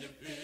depuis 0.00 0.35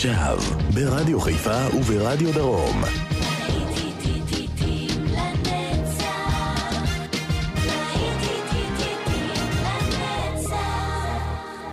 עכשיו, 0.00 0.38
ברדיו 0.74 1.20
חיפה 1.20 1.76
וברדיו 1.76 2.32
דרום. 2.34 2.82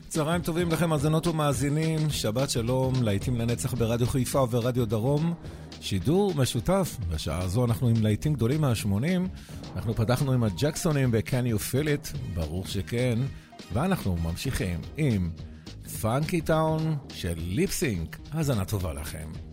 צהריים 0.08 0.42
טובים 0.42 0.72
לכם, 0.72 0.90
מאזינות 0.90 1.28
ומאזינים, 1.28 2.10
שבת 2.10 2.50
שלום, 2.50 2.94
להיטים 3.04 3.38
לנצח 3.38 3.74
ברדיו 3.74 4.08
חיפה 4.08 4.42
וברדיו 4.42 4.86
דרום. 4.86 5.34
שידור 5.82 6.34
משותף, 6.36 6.98
בשעה 7.10 7.40
הזו 7.40 7.66
אנחנו 7.66 7.88
עם 7.88 7.96
להיטים 8.02 8.34
גדולים 8.34 8.62
מה-80. 8.62 8.88
אנחנו 9.76 9.96
פתחנו 9.96 10.32
עם 10.32 10.44
הג'קסונים 10.44 11.12
ב-Can 11.12 11.56
You 11.56 11.60
Feel 11.72 11.86
It, 11.86 12.18
ברור 12.36 12.66
שכן, 12.66 13.20
ואנחנו 13.74 14.18
ממשיכים 14.18 14.80
עם 14.98 15.30
פאנקי 15.88 16.42
טאון 16.42 16.98
של 17.14 17.34
ליפסינק. 17.38 18.18
האזנה 18.32 18.66
טובה 18.66 18.94
לכם. 18.94 19.47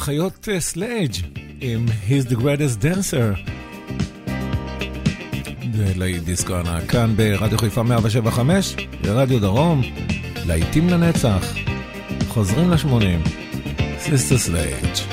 האחיות 0.00 0.48
אה, 0.52 0.60
סלאג' 0.60 1.12
עם 1.60 1.86
He's 2.08 2.30
the 2.30 2.36
Greatest 2.36 2.82
Dancer. 2.82 3.50
להיט 5.96 6.22
דיסקו 6.22 6.54
ענק, 6.54 6.90
כאן 6.90 7.16
ברדיו 7.16 7.58
חיפה 7.58 7.82
175, 7.82 8.76
ברדיו 9.02 9.40
דרום, 9.40 9.82
להיטים 10.46 10.88
לנצח. 10.88 11.54
חוזרים 12.28 12.70
לשמונים. 12.70 13.22
סיסטר 13.98 14.38
סלאג' 14.38 15.09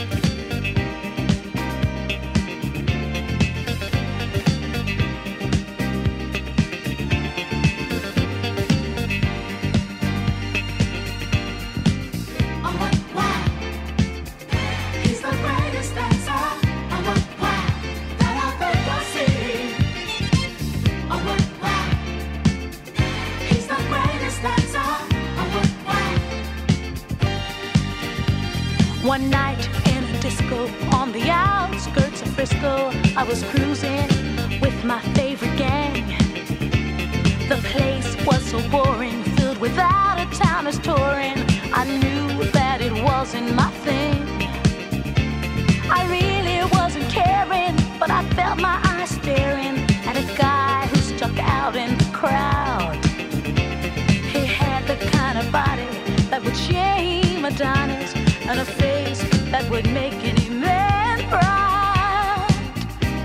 that 59.51 59.69
would 59.69 59.89
make 59.92 60.13
any 60.13 60.49
man 60.49 61.19
proud. 61.30 62.47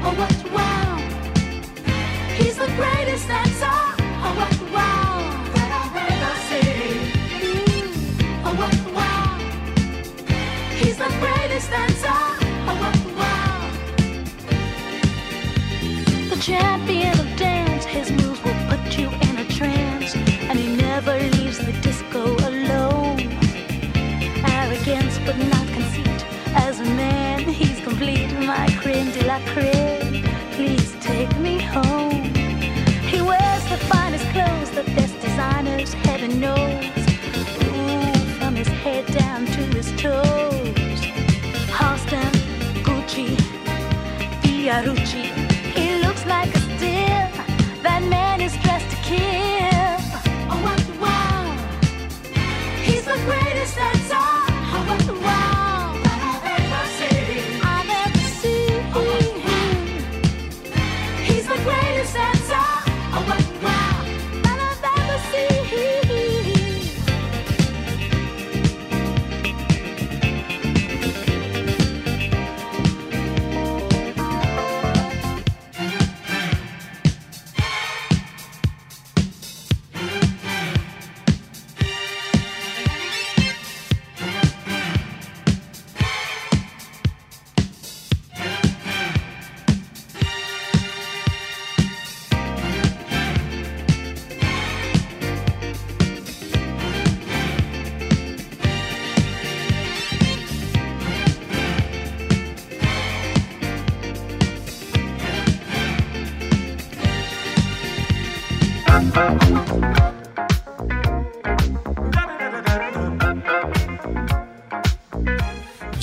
Oh, 0.04 0.14
what 0.20 0.52
wow! 0.52 0.96
He's 2.36 2.56
the 2.56 2.70
greatest, 2.78 3.26
dancer. 3.26 3.66
Oh, 4.24 4.32
what 4.38 4.56
wow! 4.70 5.18
That 5.54 5.70
I've 5.80 5.96
ever 6.10 6.34
seen. 6.48 6.96
Mm. 7.42 7.90
Oh, 8.46 8.54
what 8.60 8.78
wow! 8.96 9.30
He's 10.80 10.96
the 10.96 11.10
greatest, 11.22 11.68
dancer. 11.70 12.20
Oh, 12.68 12.76
what 12.82 12.98
wow! 13.18 13.58
The 16.30 16.38
champion 16.40 17.18
of 17.18 17.28
dance, 17.36 17.84
his 17.84 18.10
moves 18.12 18.40
will 18.44 18.60
put 18.68 18.96
you 18.96 19.08
in 19.26 19.38
a 19.38 19.46
trance, 19.58 20.14
and 20.14 20.58
he 20.58 20.76
never 20.76 21.18
leaves 21.18 21.58
the 21.58 21.72
disco 21.82 22.22
alone. 22.48 23.18
Arrogance, 24.44 25.18
but 25.26 25.36
not 25.38 25.61
man, 26.94 27.40
he's 27.40 27.80
complete, 27.80 28.32
my 28.40 28.68
creme 28.80 29.10
de 29.12 29.24
la 29.26 29.38
creme. 29.52 30.22
Please 30.52 30.94
take 31.00 31.34
me 31.38 31.58
home. 31.60 32.22
He 33.12 33.20
wears 33.20 33.64
the 33.68 33.78
finest 33.88 34.24
clothes, 34.30 34.70
the 34.70 34.84
best 34.94 35.18
designers, 35.20 35.92
heaven 35.94 36.40
knows. 36.40 36.84
Ooh, 37.64 38.12
from 38.38 38.54
his 38.56 38.68
head 38.68 39.06
down 39.06 39.46
to 39.46 39.62
his 39.76 39.90
toes. 40.00 41.00
Halston, 41.78 42.32
Gucci, 42.86 43.36
Fiorucci. 44.42 45.01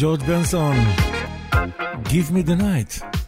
ג'ורג' 0.01 0.23
Benson, 0.27 0.77
Give 2.11 2.31
me 2.31 2.41
the 2.41 2.55
night. 2.55 3.18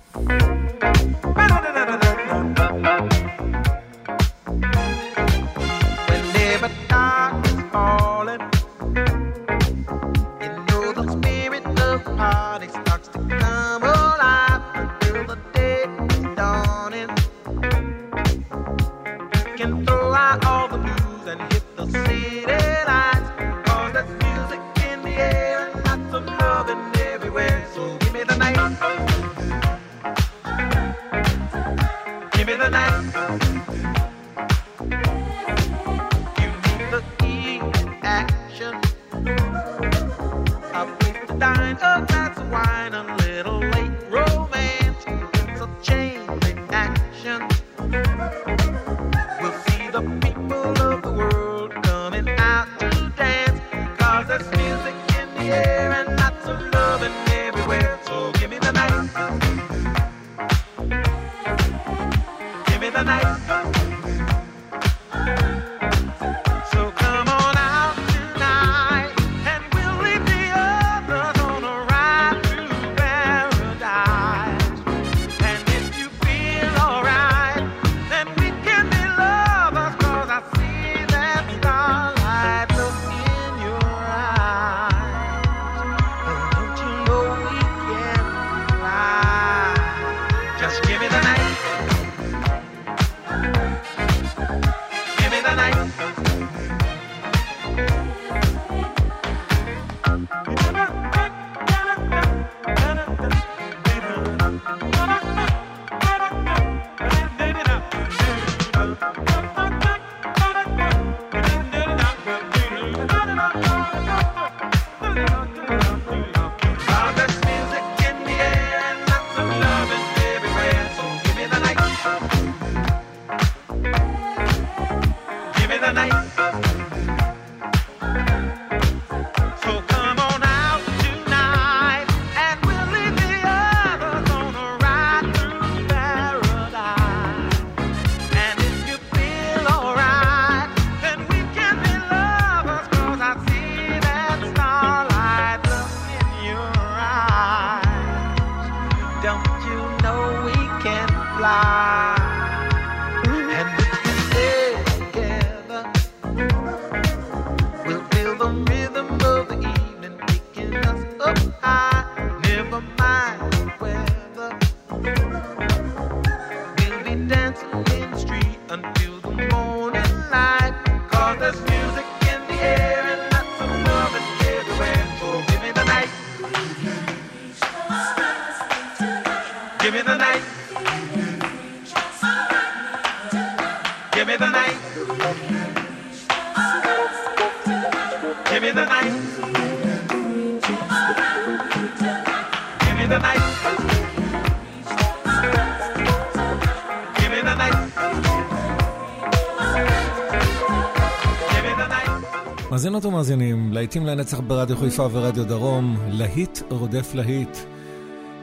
מאזינות 203.02 203.14
ומאזינים, 203.14 203.74
להיטים 203.74 204.06
לנצח 204.06 204.40
ברדיו 204.40 204.78
חיפה 204.78 205.08
ורדיו 205.12 205.48
דרום, 205.48 205.98
להיט 206.08 206.60
רודף 206.70 207.14
להיט. 207.14 207.58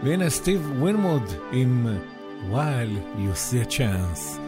והנה 0.04 0.30
סטיב 0.30 0.70
ווינמוד 0.78 1.22
עם 1.52 1.86
While 2.52 3.18
You 3.18 3.34
See 3.34 3.68
a 3.68 3.70
Chance. 3.70 4.47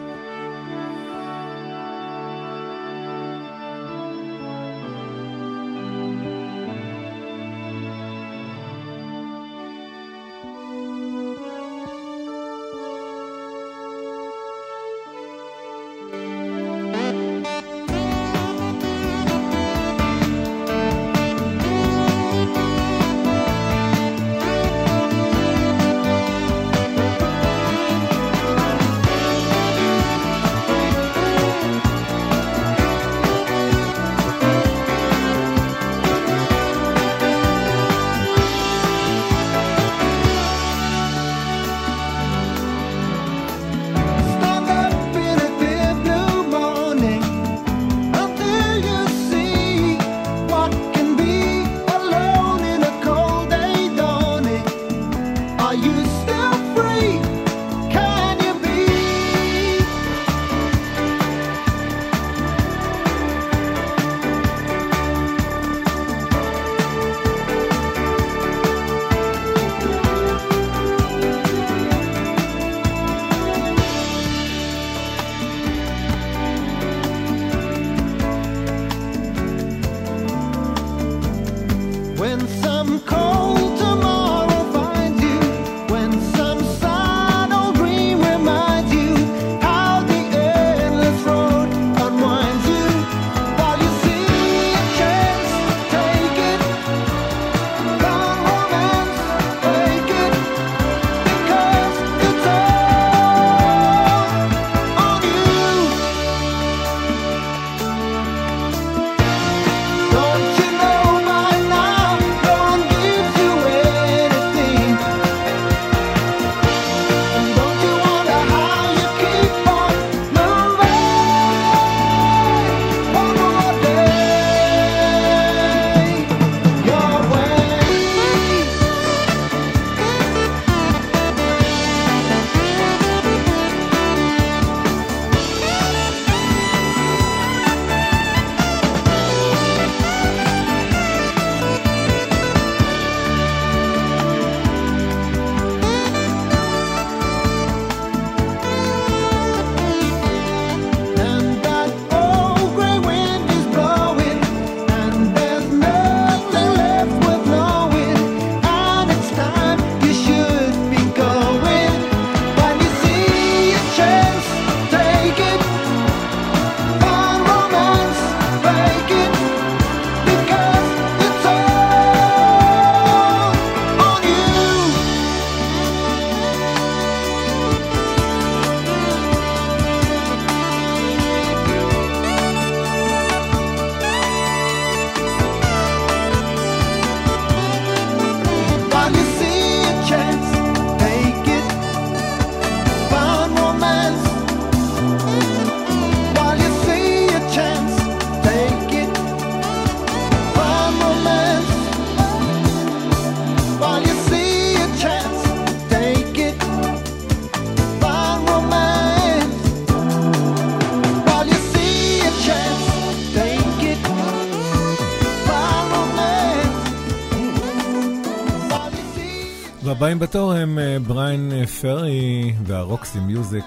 הם 220.79 221.03
בריין 221.03 221.65
פרי 221.65 222.53
והרוקסי 222.65 223.19
מיוזיק. 223.19 223.65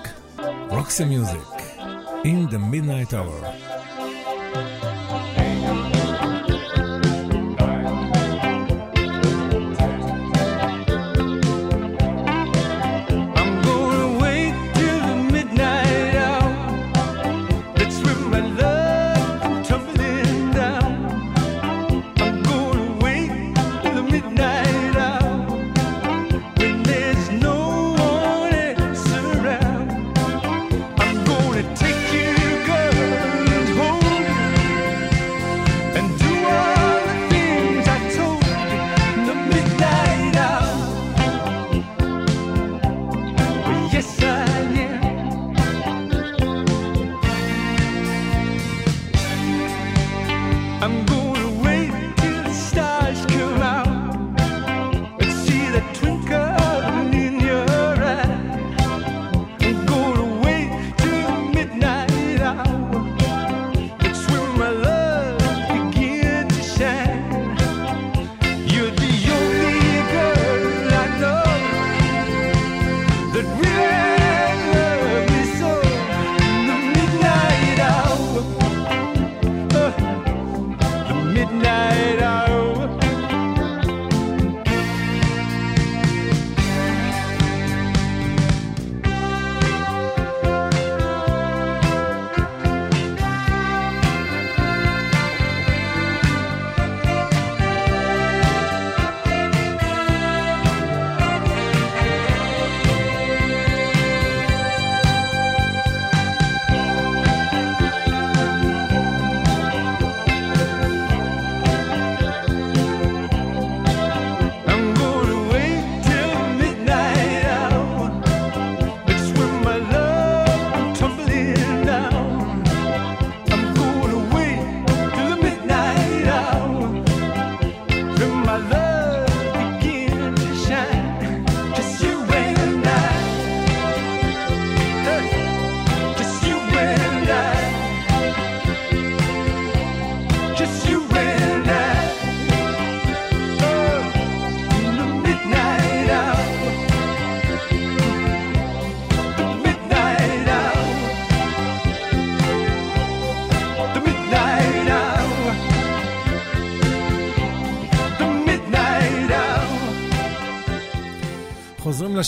רוקסי 0.71 1.05
מיוזיק, 1.05 1.49
In 2.25 2.51
the 2.51 2.57
Midnight 2.73 3.13
Hour. 3.13 3.64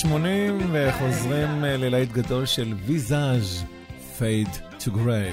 ל-80 0.05 0.65
וחוזרים 0.73 1.65
אה, 1.65 1.77
ללהיט 1.77 2.13
גדול 2.13 2.47
של 2.47 2.75
ויזאז' 2.87 3.65
פייד 4.19 4.49
טו 4.85 4.93
גריי. 4.93 5.33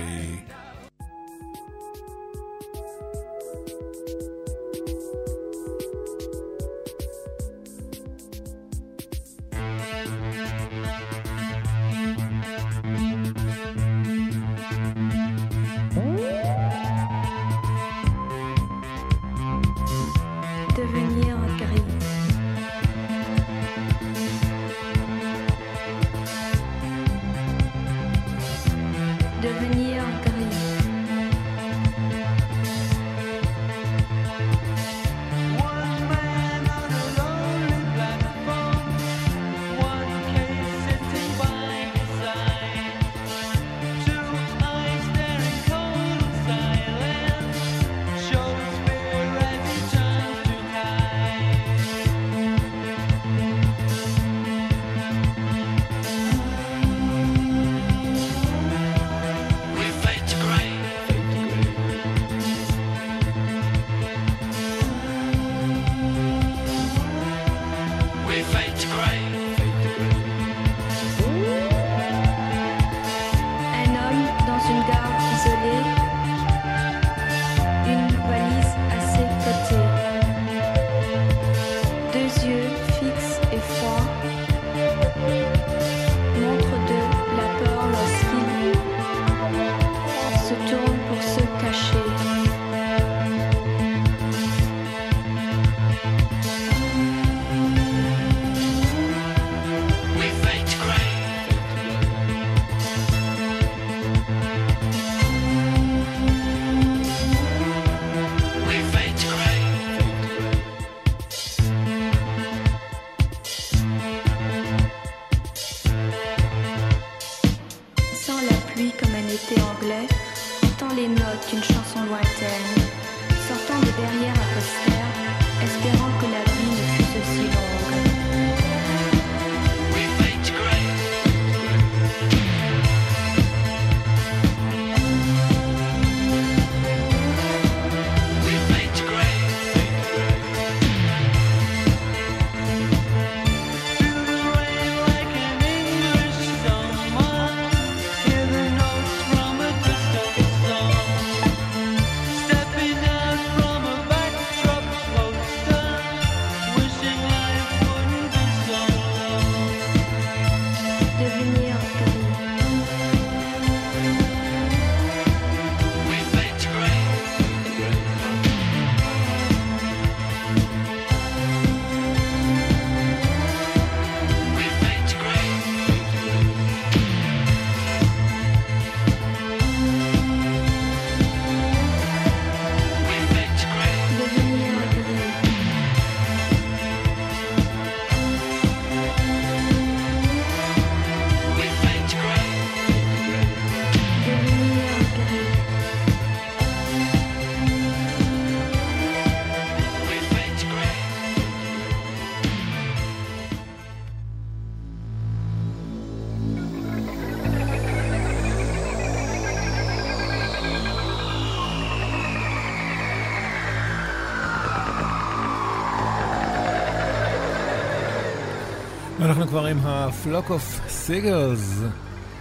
כבר 219.54 219.66
עם 219.66 219.80
ה-Flock 219.84 220.50
of 220.50 220.90
Seagulls, 220.90 221.84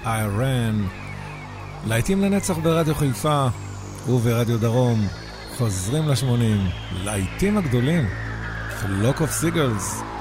I 0.05 0.09
להיטים 1.87 2.23
לנצח 2.23 2.59
ברדיו 2.59 2.95
חיפה 2.95 3.47
וברדיו 4.09 4.59
דרום. 4.59 5.07
חוזרים 5.59 6.09
ל-80, 6.09 6.73
להיטים 7.05 7.59
הגדולים, 7.59 8.09
Flock 8.81 9.19
of 9.19 9.43
Seagulls. 9.43 10.12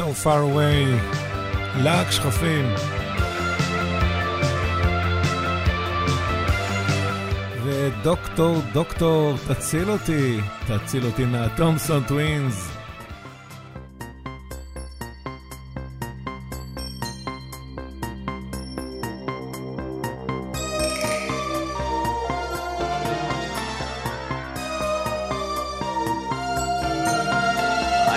So 0.00 0.14
Far 0.14 0.42
Away, 0.42 0.86
להק 1.82 2.10
שכפים. 2.10 2.66
ודוקטור, 7.64 8.56
דוקטור, 8.72 9.34
תציל 9.48 9.90
אותי, 9.90 10.40
תציל 10.66 11.06
אותי 11.06 11.24
מהתומסון 11.24 12.02
טווינס. 12.02 12.70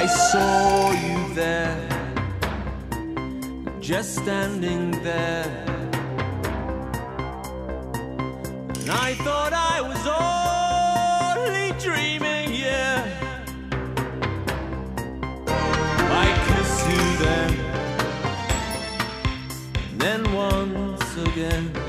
I 0.04 0.06
saw 0.06 0.92
you 0.92 1.23
there, 1.34 1.76
just 3.80 4.16
standing 4.16 4.92
there. 5.04 5.46
And 8.80 8.90
I 8.92 9.16
thought 9.24 9.54
I 9.54 9.82
was 9.82 10.06
only 11.38 11.72
dreaming, 11.80 12.54
yeah. 12.54 13.04
I 15.48 16.28
kissed 16.48 16.86
you 16.92 17.06
then, 17.26 17.52
and 19.90 20.00
then 20.00 20.34
once 20.34 21.18
again. 21.18 21.83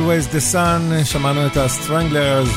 Always 0.00 0.26
the 0.34 0.54
Sun, 0.54 1.04
שמענו 1.04 1.46
את 1.46 1.56
הסטרנגלרס. 1.56 2.48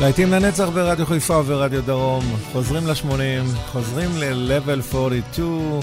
להיטים 0.00 0.32
לנצח 0.32 0.68
ברדיו 0.68 1.06
חיפה 1.06 1.40
ורדיו 1.46 1.82
דרום, 1.82 2.24
חוזרים 2.52 2.86
ל-80, 2.86 3.56
חוזרים 3.72 4.10
ל-level 4.16 4.94
42, 4.94 5.80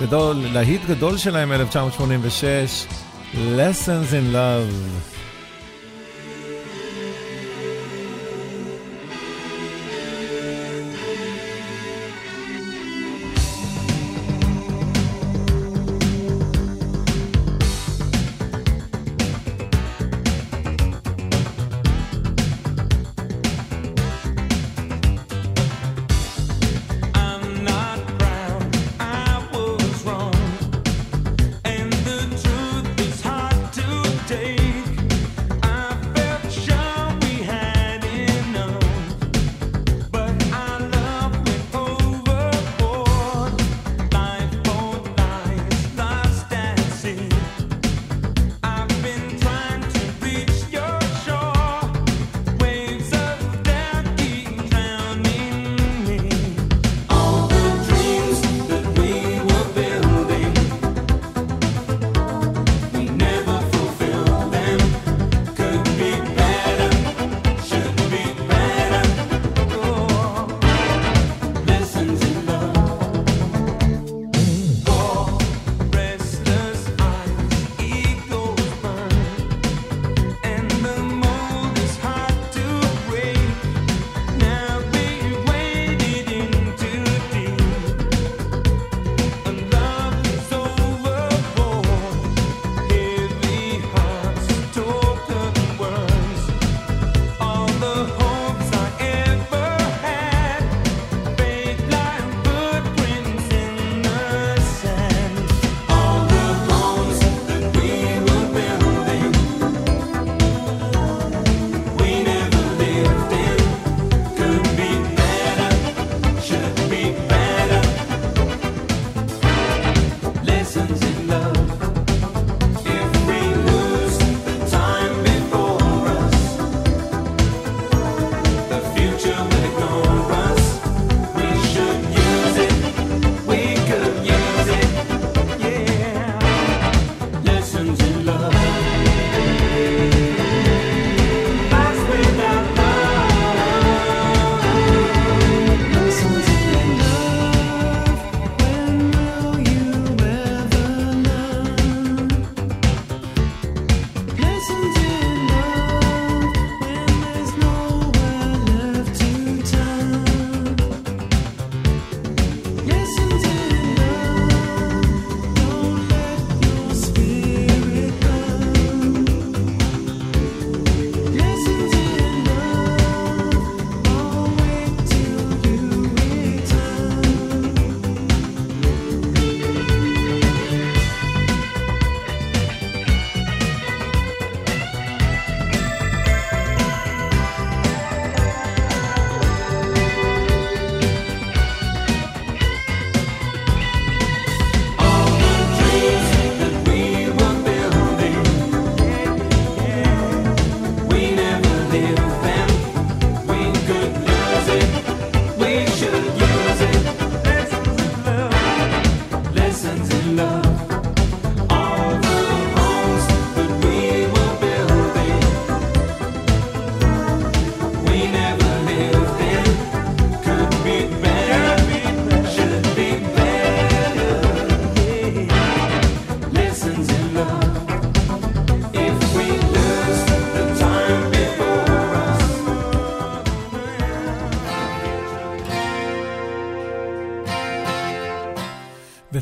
גדול, 0.00 0.36
להיט 0.36 0.80
גדול 0.88 1.16
שלהם 1.16 1.52
1986, 1.52 2.86
Lessons 3.34 4.12
in 4.12 4.34
Love. 4.34 5.11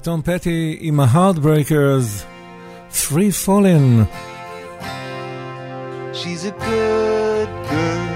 תום 0.02 0.22
פטי 0.22 0.78
עם 0.80 1.00
ה-Heartbreakers, 1.00 2.24
Free 2.92 3.32
Fallen. 3.46 4.06
She's 6.14 6.44
a 6.46 6.54
good 6.72 7.50
girl, 7.72 8.08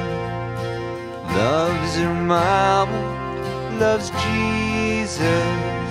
loves 1.42 1.92
her 2.02 2.16
mama, 2.34 3.02
loves 3.80 4.08
Jesus 4.24 5.90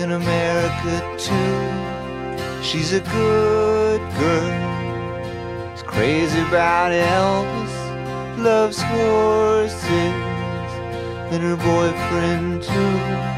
in 0.00 0.08
America 0.20 0.96
too. 1.26 1.60
She's 2.68 2.90
a 3.00 3.02
good 3.18 4.02
girl, 4.20 4.60
is 5.74 5.82
crazy 5.94 6.40
about 6.48 6.90
Elvis, 7.20 7.74
loves 8.50 8.78
horses 8.92 10.14
and 11.32 11.40
her 11.48 11.58
boyfriend 11.70 12.62
too. 12.62 13.37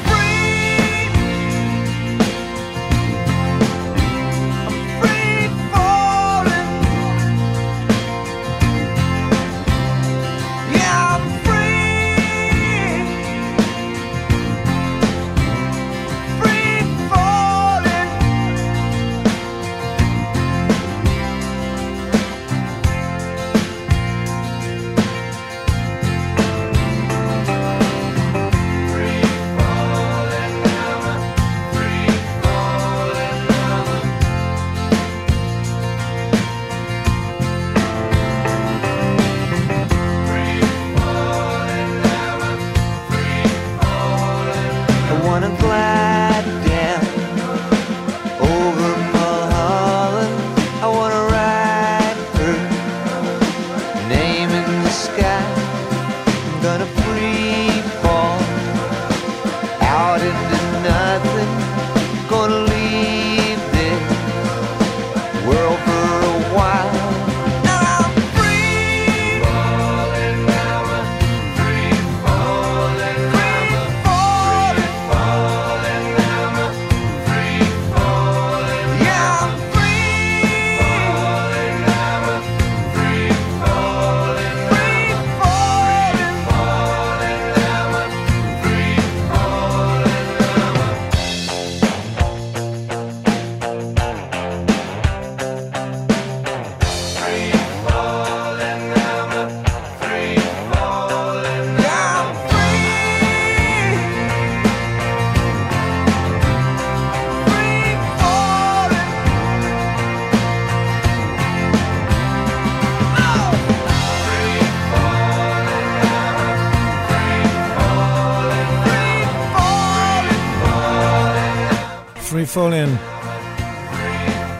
פולין, 122.53 122.95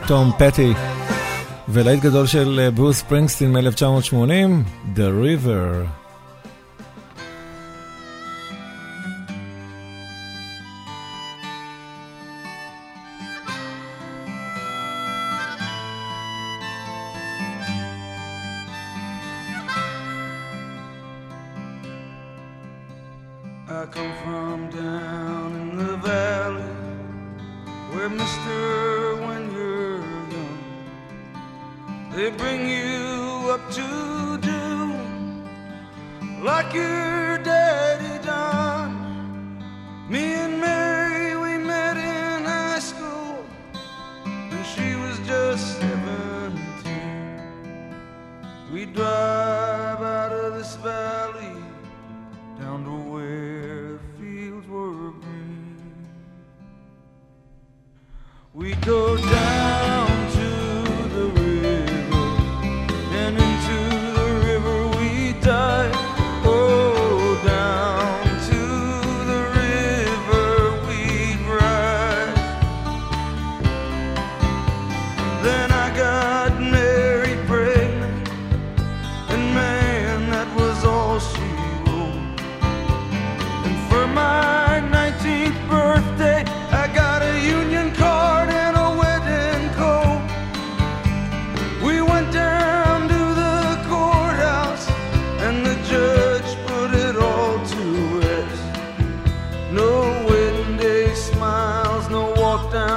תום 0.08 0.32
פטי, 0.38 0.74
ולהיט 1.70 2.00
גדול 2.00 2.28
של 2.28 2.70
ברוס 2.76 2.98
ספרינגסטין 2.98 3.52
מ-1980, 3.52 4.96
The 4.96 5.10
River. 5.24 6.01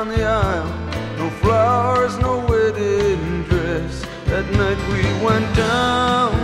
down 0.04 0.18
the 0.18 0.24
aisle. 0.24 1.18
No 1.18 1.30
flowers, 1.40 2.18
no 2.18 2.44
wedding 2.46 3.44
dress. 3.44 4.04
That 4.26 4.44
night 4.52 4.78
we 4.88 5.24
went 5.24 5.56
down. 5.56 6.43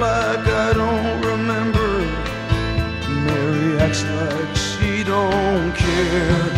like 0.00 0.46
I 0.46 0.72
don't 0.72 1.20
remember. 1.20 1.90
Mary 3.26 3.78
acts 3.78 4.02
like 4.04 4.56
she 4.56 5.04
don't 5.04 5.72
care. 5.76 6.49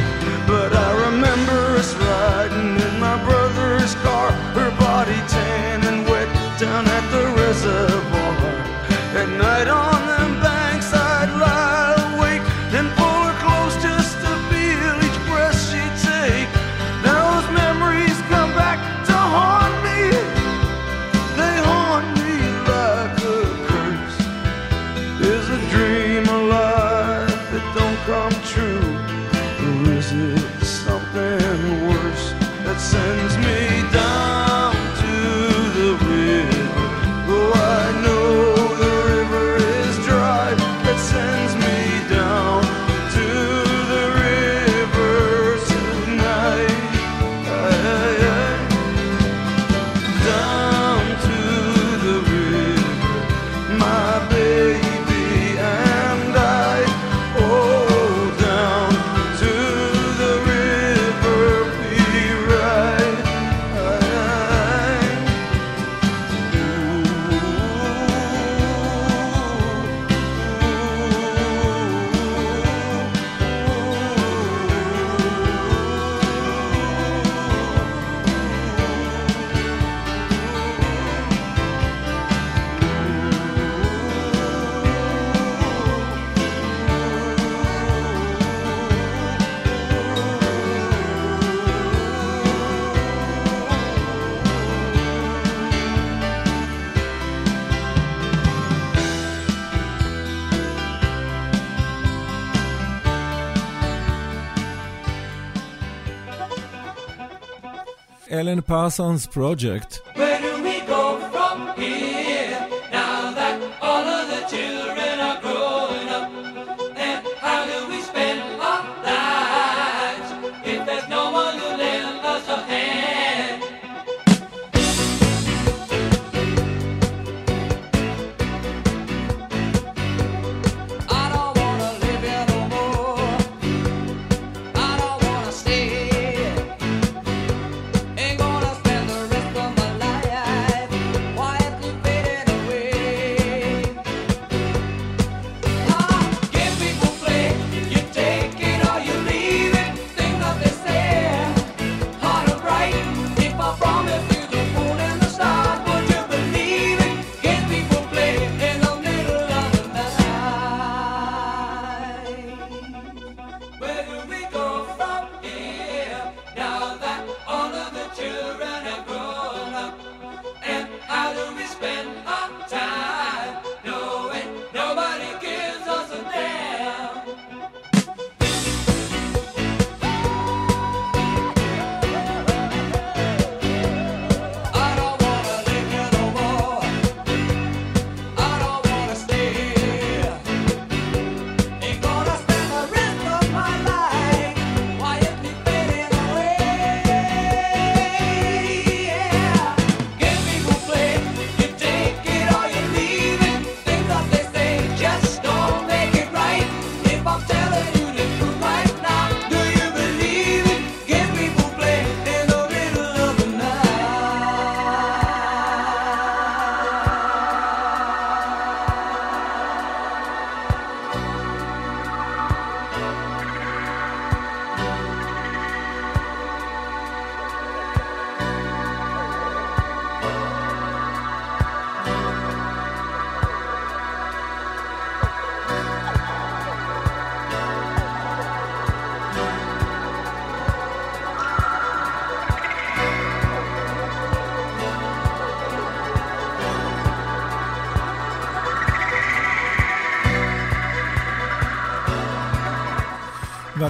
and 108.52 108.66
Parsons 108.66 109.26
project. 109.26 110.02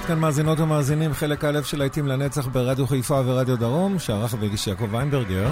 עד 0.03 0.07
כאן 0.07 0.19
מאזינות 0.19 0.59
ומאזינים, 0.59 1.13
חלק 1.13 1.43
א' 1.45 1.61
של 1.63 1.79
להיטים 1.79 2.07
לנצח 2.07 2.47
ברדיו 2.47 2.87
חיפה 2.87 3.21
ורדיו 3.25 3.57
דרום, 3.57 3.99
שערך 3.99 4.35
והגיש 4.39 4.67
יעקב 4.67 4.93
ויינברגר. 4.93 5.51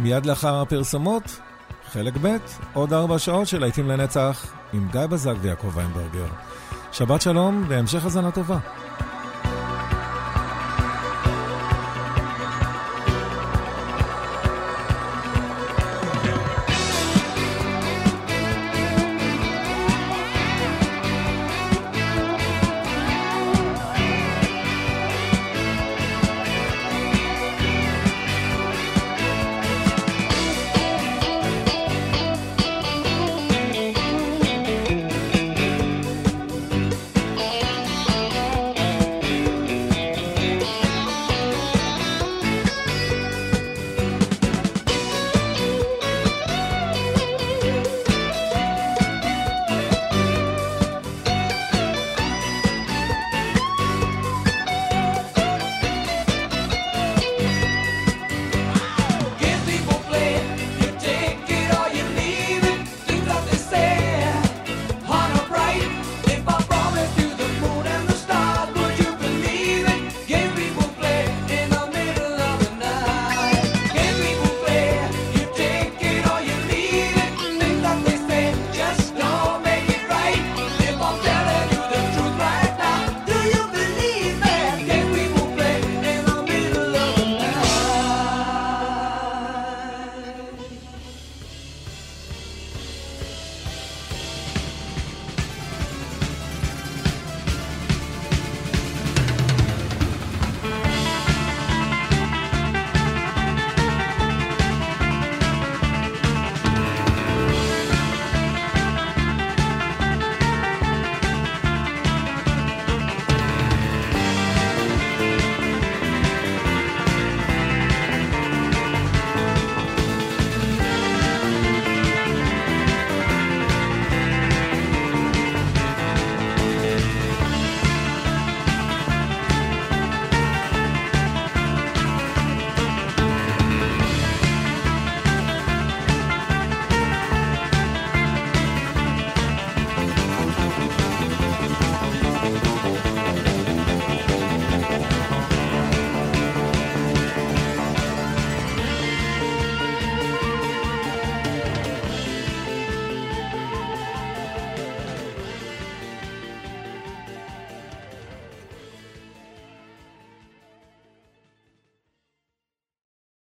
מיד 0.00 0.26
לאחר 0.26 0.60
הפרסומות, 0.60 1.40
חלק 1.92 2.14
ב', 2.22 2.36
עוד 2.72 2.92
ארבע 2.92 3.18
שעות 3.18 3.48
של 3.48 3.60
להיטים 3.60 3.88
לנצח, 3.88 4.52
עם 4.72 4.88
גיא 4.92 5.06
בזק 5.06 5.34
ויעקב 5.40 5.76
ויינברגר. 5.76 6.26
שבת 6.92 7.22
שלום 7.22 7.64
והמשך 7.68 8.04
הזנה 8.04 8.30
טובה. 8.30 8.58